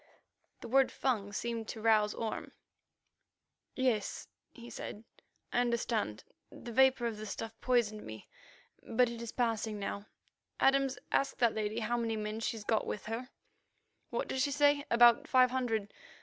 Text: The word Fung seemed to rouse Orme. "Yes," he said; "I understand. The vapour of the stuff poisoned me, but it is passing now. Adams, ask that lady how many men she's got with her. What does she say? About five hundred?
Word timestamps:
The 0.61 0.67
word 0.67 0.91
Fung 0.91 1.31
seemed 1.31 1.67
to 1.67 1.79
rouse 1.79 2.15
Orme. 2.15 2.53
"Yes," 3.75 4.27
he 4.51 4.67
said; 4.67 5.03
"I 5.53 5.59
understand. 5.61 6.23
The 6.51 6.71
vapour 6.71 7.05
of 7.05 7.17
the 7.17 7.27
stuff 7.27 7.53
poisoned 7.61 8.01
me, 8.03 8.27
but 8.81 9.11
it 9.11 9.21
is 9.21 9.31
passing 9.31 9.77
now. 9.77 10.07
Adams, 10.59 10.97
ask 11.11 11.37
that 11.37 11.53
lady 11.53 11.81
how 11.81 11.97
many 11.97 12.17
men 12.17 12.39
she's 12.39 12.63
got 12.63 12.87
with 12.87 13.05
her. 13.05 13.29
What 14.09 14.27
does 14.27 14.41
she 14.41 14.49
say? 14.49 14.85
About 14.89 15.27
five 15.27 15.51
hundred? 15.51 15.93